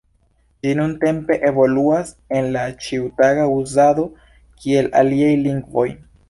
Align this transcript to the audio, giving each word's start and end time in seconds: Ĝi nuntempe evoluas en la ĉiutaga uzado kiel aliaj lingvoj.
Ĝi 0.61 0.69
nuntempe 0.77 1.35
evoluas 1.49 2.09
en 2.39 2.47
la 2.55 2.63
ĉiutaga 2.85 3.45
uzado 3.59 4.07
kiel 4.65 4.91
aliaj 5.05 5.31
lingvoj. 5.45 5.89